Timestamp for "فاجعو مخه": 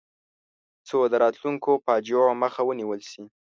1.85-2.61